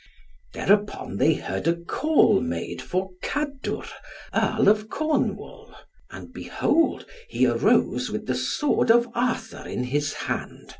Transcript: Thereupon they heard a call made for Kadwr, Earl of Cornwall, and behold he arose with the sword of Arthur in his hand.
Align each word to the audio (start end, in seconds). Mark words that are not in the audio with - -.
Thereupon 0.55 1.17
they 1.17 1.35
heard 1.35 1.67
a 1.67 1.75
call 1.75 2.41
made 2.41 2.81
for 2.81 3.11
Kadwr, 3.21 3.87
Earl 4.33 4.67
of 4.67 4.89
Cornwall, 4.89 5.75
and 6.09 6.33
behold 6.33 7.05
he 7.29 7.45
arose 7.45 8.09
with 8.09 8.25
the 8.25 8.33
sword 8.33 8.89
of 8.89 9.07
Arthur 9.13 9.63
in 9.67 9.83
his 9.83 10.13
hand. 10.13 10.69